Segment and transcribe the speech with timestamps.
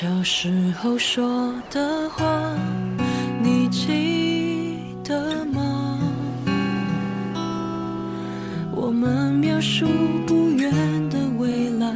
[0.00, 0.48] 小时
[0.80, 2.24] 候说的话，
[3.42, 5.98] 你记得吗？
[8.70, 9.86] 我们描述
[10.24, 10.70] 不远
[11.10, 11.92] 的未来，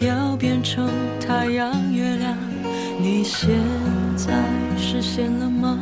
[0.00, 0.90] 要变成
[1.20, 2.36] 太阳、月亮。
[3.00, 3.48] 你现
[4.16, 4.34] 在
[4.76, 5.78] 实现了吗？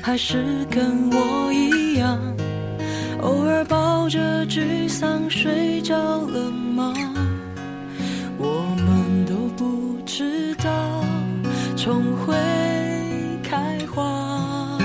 [0.00, 2.20] 还是跟我一样，
[3.20, 6.94] 偶尔抱着沮丧睡着了吗？
[11.84, 12.34] 重会
[13.42, 14.78] 开花，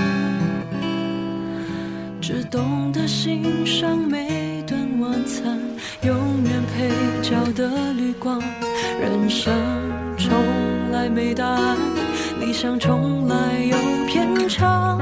[2.20, 5.58] 只懂得欣赏每顿晚餐，
[6.02, 6.90] 永远配
[7.22, 8.38] 角的绿光。
[9.00, 9.50] 人生
[10.18, 10.30] 从
[10.92, 11.78] 来没答案，
[12.38, 13.34] 理想从来
[13.64, 14.98] 有偏差，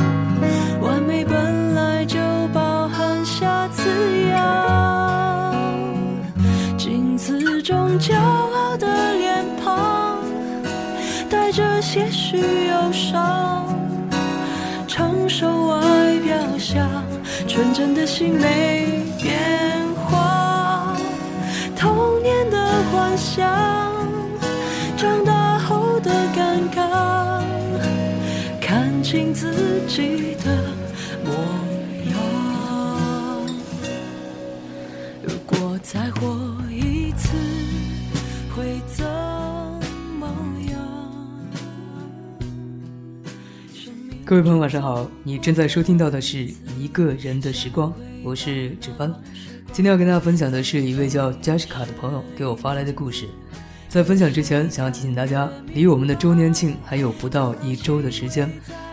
[12.31, 13.65] 许忧伤，
[14.87, 15.81] 成熟外
[16.19, 16.87] 表下
[17.47, 19.39] 纯真的心没变
[19.95, 20.95] 化。
[21.75, 23.51] 童年的幻想，
[24.95, 27.41] 长大后的尴尬，
[28.61, 30.55] 看清自己的
[31.25, 31.33] 模
[32.11, 32.15] 样。
[35.23, 36.48] 如果再活
[44.29, 45.09] 各位朋友，晚上好！
[45.23, 46.47] 你正在收听到的是
[46.79, 47.91] 一个人的时光，
[48.23, 49.11] 我是芷帆。
[49.73, 53.27] 今天要跟大家分享的是一位叫 Jessica 的朋友给我发来的故事。
[53.89, 58.53] 在分享之前，想要提醒大家，离我们的周年庆还有不到一周的时间。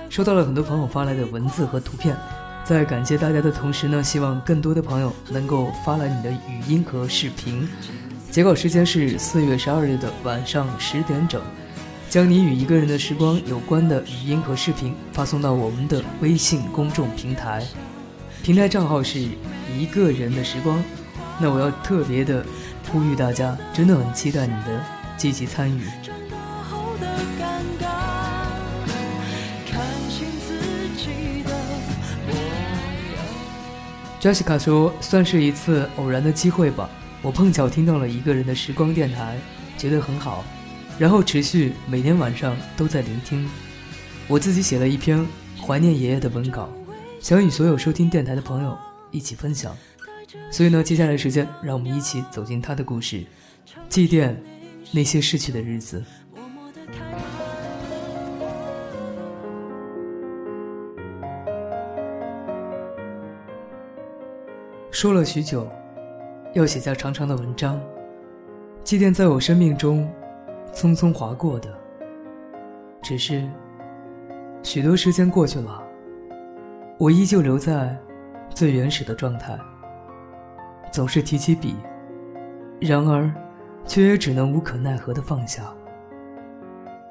[0.09, 2.16] 收到了很多朋友发来的文字和图片，
[2.63, 7.67] 在感谢大家的同时呢，希望更多的朋友能够发来你的语音和视频。
[8.31, 11.41] 截稿时间是四月十二日的晚上十点整。
[12.15, 17.61] 将你与一个人的时光有关的语音和视频发送到我们的微信公众平台，
[18.41, 20.81] 平台账号是一个人的时光。
[21.41, 22.45] 那我要特别的
[22.89, 24.81] 呼吁大家，真的很期待你的
[25.17, 25.81] 积极参与。
[34.21, 36.89] Jessica 说，算是一次偶然的机会吧。
[37.21, 39.37] 我碰巧听到了一个人的时光电台，
[39.77, 40.45] 觉得很好，
[40.97, 43.47] 然后持续每天晚上都在聆听。
[44.28, 45.25] 我自己写了一篇
[45.61, 46.69] 怀念爷爷的文稿，
[47.19, 48.78] 想与所有收听电台的朋友
[49.11, 49.75] 一起分享。
[50.51, 53.23] 所以呢，接下来时间，让我们一起走进他的故事，
[53.89, 54.34] 祭奠
[54.91, 56.03] 那些逝去的日子。
[64.91, 65.69] 说了许久，
[66.53, 67.81] 要写下长长的文章，
[68.84, 70.09] 祭奠在我生命中
[70.75, 71.75] 匆匆划过的。
[73.01, 73.49] 只是，
[74.61, 75.81] 许多时间过去了，
[76.99, 77.97] 我依旧留在
[78.49, 79.57] 最原始的状态。
[80.91, 81.75] 总是提起笔，
[82.79, 83.33] 然而，
[83.85, 85.63] 却也只能无可奈何的放下，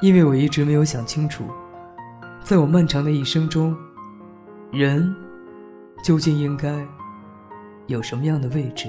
[0.00, 1.44] 因为我一直没有想清楚，
[2.42, 3.76] 在我漫长的一生中，
[4.70, 5.12] 人
[6.04, 6.86] 究竟应该。
[7.86, 8.88] 有什么样的位置，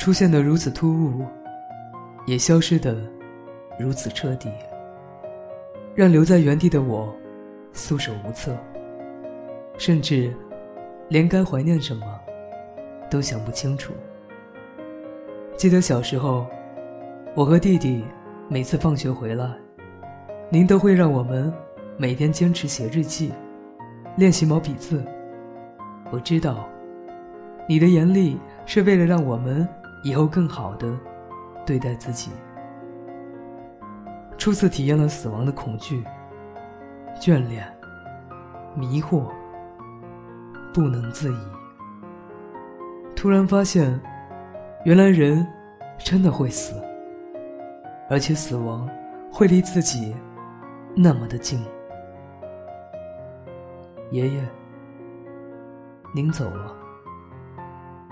[0.00, 1.26] 出现的如此突兀，
[2.24, 2.96] 也消失的
[3.78, 4.50] 如此彻底，
[5.94, 7.14] 让留在原地的我
[7.72, 8.56] 束手无策，
[9.78, 10.32] 甚至
[11.08, 12.06] 连该怀念什么
[13.10, 13.92] 都想不清楚。
[15.56, 16.46] 记得小时候，
[17.34, 18.04] 我和弟弟
[18.48, 19.50] 每次放学回来，
[20.48, 21.52] 您都会让我们
[21.96, 23.32] 每天坚持写日记，
[24.16, 25.04] 练习毛笔字。
[26.10, 26.68] 我知道。
[27.66, 29.66] 你的严厉是为了让我们
[30.02, 30.94] 以后更好的
[31.64, 32.30] 对待自己。
[34.44, 36.04] 初次体验了死亡的恐惧、
[37.18, 37.66] 眷恋、
[38.74, 39.24] 迷惑，
[40.70, 41.38] 不能自已。
[43.16, 43.98] 突然发现，
[44.84, 45.46] 原来人
[45.96, 46.74] 真的会死，
[48.10, 48.86] 而且死亡
[49.32, 50.14] 会离自己
[50.94, 51.64] 那么的近。
[54.10, 54.44] 爷爷，
[56.14, 56.76] 您走了。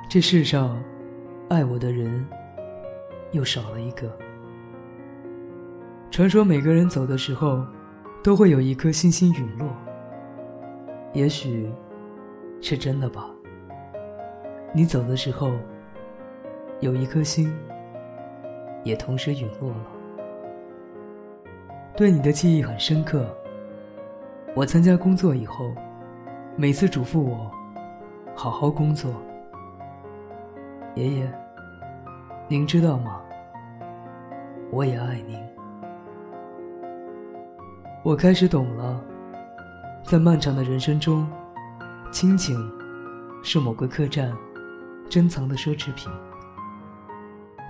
[0.09, 0.83] 这世上，
[1.51, 2.27] 爱我的人
[3.33, 4.11] 又少了一个。
[6.13, 7.65] 传说每个人走的时候，
[8.23, 9.67] 都会有一颗星星陨落。
[11.15, 11.73] 也许
[12.61, 13.31] 是真的吧。
[14.75, 15.53] 你走的时候，
[16.81, 17.51] 有一颗星
[18.85, 19.87] 也同时陨落了。
[21.97, 23.25] 对你的记忆很深刻。
[24.55, 25.73] 我参加工作以后，
[26.57, 27.51] 每次嘱咐我
[28.37, 29.11] 好好工作。
[30.95, 31.33] 爷爷，
[32.49, 33.23] 您知道吗？
[34.71, 35.41] 我也爱您。
[38.05, 39.01] 我开始懂了，
[40.03, 41.25] 在漫长的人生中，
[42.11, 42.59] 亲情
[43.45, 44.37] 是某个客栈
[45.09, 46.11] 珍藏的奢侈品。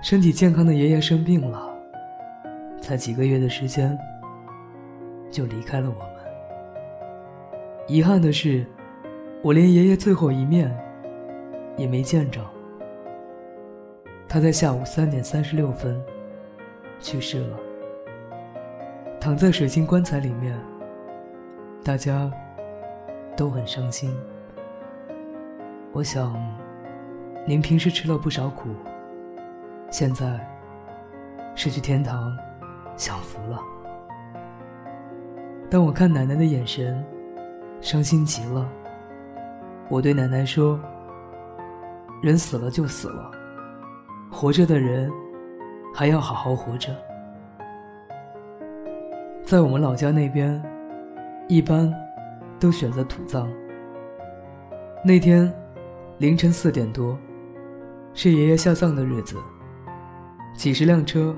[0.01, 1.71] 身体健康的爷爷生病了，
[2.81, 3.95] 才几个月的时间。
[5.29, 6.09] 就离开了我们。
[7.87, 8.65] 遗憾的是，
[9.43, 10.75] 我连爷爷最后一面
[11.77, 12.41] 也没见着。
[14.27, 16.01] 他在下午三点三十六分
[16.99, 17.59] 去世了，
[19.23, 20.59] 躺在水晶棺材里面，
[21.81, 22.29] 大家
[23.37, 24.13] 都很伤心。
[25.93, 26.35] 我想，
[27.47, 28.67] 您平时吃了不少苦，
[29.89, 30.37] 现在
[31.55, 32.37] 是去天堂
[32.97, 33.61] 享福了。
[35.69, 37.01] 当我看奶奶的眼神，
[37.79, 38.69] 伤心极了。
[39.87, 40.77] 我对奶奶说
[42.21, 43.31] ：“人死了就死了，
[44.29, 45.09] 活着的人
[45.95, 46.93] 还要好好活着。”
[49.45, 50.61] 在我们老家那边，
[51.49, 51.93] 一般
[52.59, 53.51] 都选择土葬。
[55.03, 55.53] 那天
[56.17, 57.17] 凌晨四点多，
[58.13, 59.35] 是爷爷下葬的日子。
[60.55, 61.35] 几十辆车，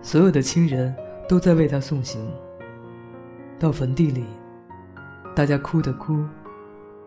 [0.00, 0.94] 所有的亲人
[1.28, 2.32] 都在为他送行。
[3.58, 4.24] 到坟地里，
[5.34, 6.24] 大家哭的哭，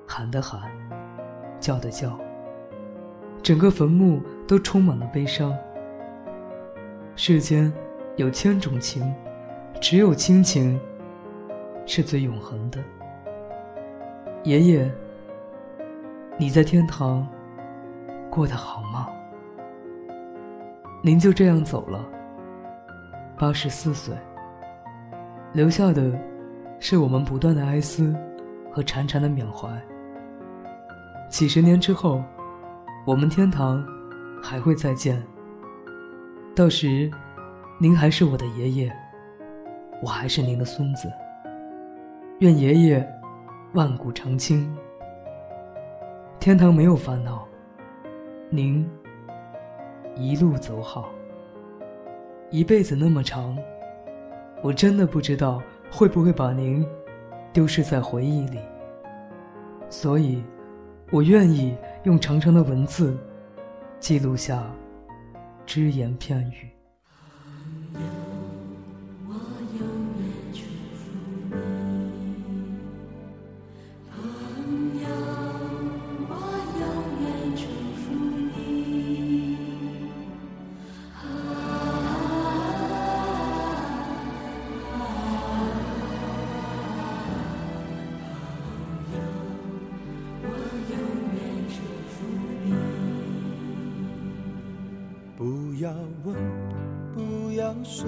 [0.06, 0.70] 喊的喊，
[1.62, 2.20] 叫的叫。
[3.42, 5.56] 整个坟墓都充满了悲伤。
[7.16, 7.72] 世间
[8.18, 9.14] 有千种情，
[9.88, 10.80] 只有亲情
[11.86, 12.80] 是最永恒的。
[14.44, 14.92] 爷爷，
[16.40, 17.28] 你在天堂
[18.32, 19.08] 过得好吗？
[21.04, 22.04] 您就这样走了，
[23.38, 24.16] 八十四岁，
[25.54, 26.20] 留下的。
[26.80, 28.16] 是我们不断的哀思
[28.72, 29.70] 和潺潺的缅怀。
[31.30, 32.24] 几十年之后，
[33.06, 33.86] 我们天堂
[34.42, 35.24] 还会再见。
[36.56, 37.10] 到时，
[37.78, 38.92] 您还是我的爷爷，
[40.02, 41.12] 我还是您的孙子。
[42.40, 43.08] 愿爷爷
[43.74, 44.76] 万古长青。
[46.40, 47.48] 天堂没有烦恼，
[48.50, 48.88] 您
[50.16, 51.10] 一路走好。
[52.52, 53.58] 一辈子那么长，
[54.62, 55.62] 我真的不知道。
[55.92, 56.86] 会不会把您
[57.54, 58.60] 丢失在回忆里？
[59.88, 60.44] 所以，
[61.12, 63.18] 我愿意用长长的文字
[64.00, 64.64] 记录下
[65.66, 66.75] 只言片语。
[95.86, 96.36] 不要问，
[97.14, 98.08] 不要说，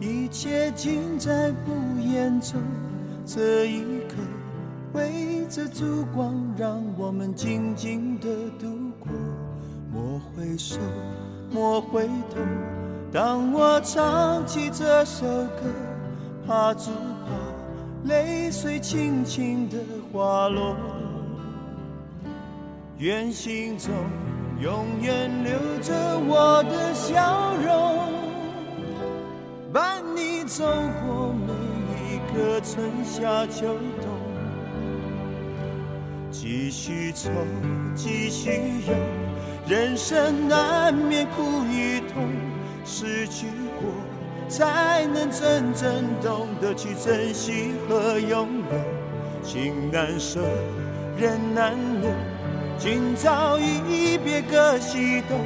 [0.00, 2.58] 一切尽在不言中。
[3.26, 4.14] 这一刻，
[4.94, 9.12] 围着烛光，让我们静静的度过。
[9.92, 10.78] 莫回首，
[11.52, 12.40] 莫回头。
[13.12, 15.64] 当我唱起这首歌，
[16.46, 16.90] 怕只
[17.26, 19.76] 怕泪水轻轻的
[20.10, 20.74] 滑落。
[22.96, 23.92] 愿心中
[24.64, 25.52] 永远留
[25.82, 25.92] 着
[26.26, 28.14] 我的笑容。
[29.70, 30.64] 伴你走
[31.04, 31.52] 过每
[32.08, 34.08] 一个春夏秋冬，
[36.30, 37.28] 继续愁，
[37.94, 38.52] 继续
[38.88, 38.94] 忧，
[39.68, 42.26] 人生难免苦与痛，
[42.86, 43.46] 失去
[43.78, 43.90] 过
[44.48, 49.44] 才能真正懂得去珍惜和拥有。
[49.46, 50.40] 情难舍，
[51.18, 52.08] 人难留，
[52.78, 55.38] 今朝一别各西东，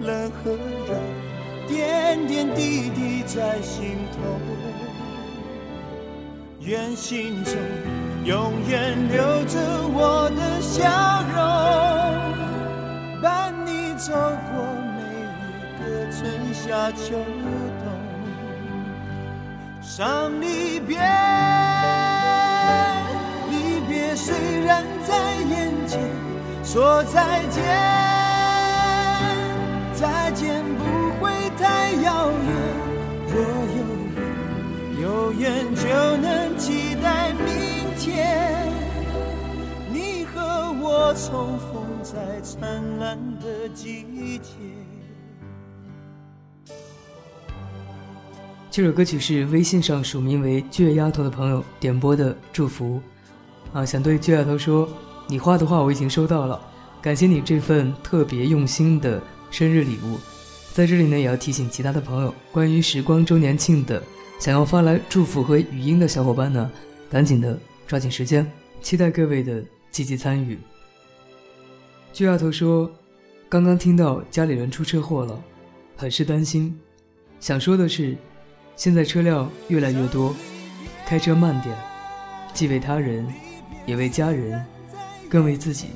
[0.00, 0.94] 冷和热。
[1.66, 4.18] 点点滴滴在心头，
[6.60, 7.52] 愿心中
[8.24, 9.58] 永远留着
[9.92, 10.88] 我的笑
[11.34, 11.36] 容，
[13.22, 15.00] 伴你走过每
[15.42, 16.18] 一个春
[16.54, 17.18] 夏秋
[17.80, 17.84] 冬。
[19.82, 20.96] 伤离别，
[23.50, 24.34] 离别虽
[24.64, 25.34] 然在
[26.70, 27.64] 说再见
[29.94, 30.84] 再见不
[31.18, 32.46] 会太遥远
[33.26, 33.40] 若
[33.72, 33.80] 有
[34.12, 37.46] 缘有缘就能期待明
[37.98, 38.70] 天
[39.90, 44.52] 你和我重逢在灿烂的季节。
[48.70, 53.00] 这首歌曲是微信上署名为倔丫头的朋友点播的祝福。
[53.72, 54.86] 啊想对倔丫头说
[55.28, 56.58] 你画的画我已经收到了，
[57.02, 60.18] 感谢你这份特别用心的生日礼物。
[60.72, 64.02] 在这里呢，也要提醒其他的朋友，关于时光周年庆的，
[64.40, 66.70] 想要发来祝福和语音的小伙伴呢，
[67.10, 70.58] 赶紧的抓紧时间，期待各位的积极参与。
[72.14, 72.90] 倔丫头说，
[73.48, 75.38] 刚刚听到家里人出车祸了，
[75.94, 76.78] 很是担心，
[77.38, 78.16] 想说的是。
[78.76, 80.32] 现在车辆越来越多，
[81.04, 81.76] 开车慢点，
[82.54, 83.26] 既为他人，
[83.86, 84.64] 也为家人，
[85.28, 85.88] 更为自己。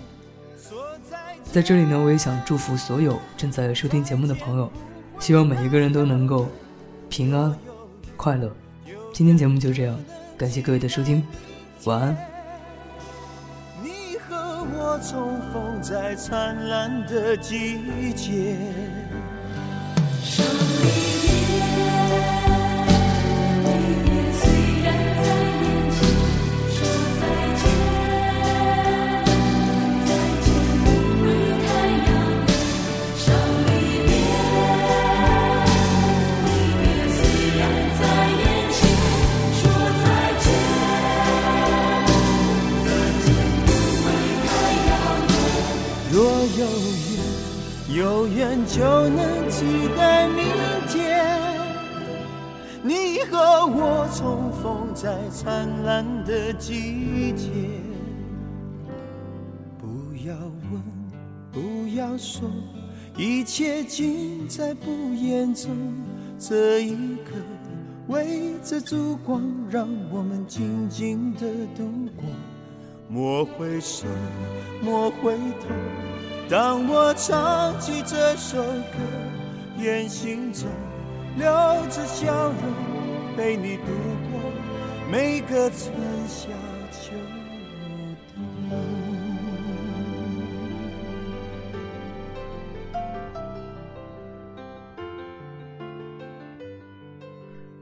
[1.50, 4.72] 在这里呢，我也想祝福所有正在收听节目的朋友，
[5.18, 6.48] 希望每一个人都能够
[7.08, 7.54] 平安、
[8.16, 8.50] 快乐。
[9.12, 9.98] 今天节目就这样，
[10.38, 11.22] 感谢各位的收听，
[11.84, 12.16] 晚安。
[13.82, 18.56] 你和我重逢在灿烂的季节。
[48.02, 49.64] 有缘就能期
[49.96, 50.44] 待明
[50.88, 51.24] 天，
[52.82, 57.48] 你和我重逢在灿烂的季节。
[59.78, 59.86] 不
[60.26, 60.34] 要
[60.72, 60.82] 问，
[61.52, 62.50] 不要说，
[63.16, 65.70] 一切尽在不言中。
[66.40, 67.36] 这一刻，
[68.08, 71.42] 围着烛光，让我们静静的
[71.76, 71.84] 度
[72.16, 72.24] 过。
[73.08, 74.08] 莫回首，
[74.82, 75.68] 莫回头。
[76.48, 78.98] 当我唱起这首歌，
[79.78, 80.68] 愿心中
[81.38, 81.46] 留
[81.88, 82.56] 着笑容，
[83.36, 83.84] 陪你度
[84.30, 84.40] 过
[85.10, 85.94] 每个春
[86.28, 86.48] 夏
[86.90, 87.12] 秋
[88.34, 88.44] 冬。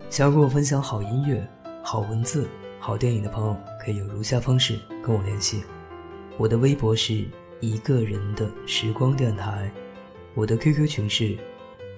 [0.09, 1.45] 想要跟我分享好音乐、
[1.83, 2.49] 好文字、
[2.79, 5.65] 好电影的朋友，可以有如下方式跟我联系：
[6.39, 7.27] 我的微博是。
[7.61, 9.71] 一个人的时光电台，
[10.35, 11.37] 我的 QQ 群是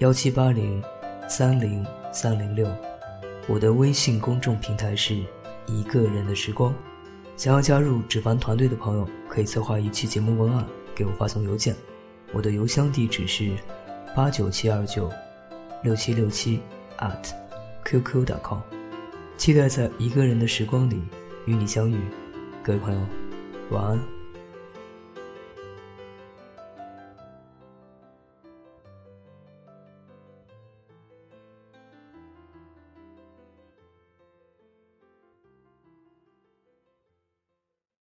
[0.00, 0.82] 幺七八零
[1.28, 2.68] 三零三零六，
[3.46, 5.16] 我的微信公众平台是
[5.66, 6.74] 一个人的时光。
[7.36, 11.74] 想要加入纸凡团队的朋友，可以策划一期节目文案给我发送邮件，
[12.32, 13.50] 我的邮箱地址是
[14.14, 15.10] 八九七二九
[15.82, 16.60] 六七六七
[16.98, 17.30] at
[17.84, 18.60] qq.com。
[19.36, 21.00] 期待在一个人的时光里
[21.46, 21.98] 与你相遇，
[22.62, 23.00] 各位朋友，
[23.70, 24.21] 晚安。